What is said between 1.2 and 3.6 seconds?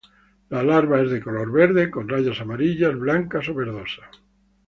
color verde con rayas amarillas, blancas o